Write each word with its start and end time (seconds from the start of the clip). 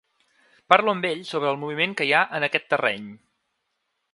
Parlo 0.73 0.95
amb 0.95 1.05
ell 1.09 1.21
sobre 1.31 1.51
el 1.55 1.59
moviment 1.65 1.95
que 2.01 2.07
hi 2.09 2.15
ha 2.21 2.25
en 2.39 2.49
aquest 2.49 2.67
terreny. 2.73 3.07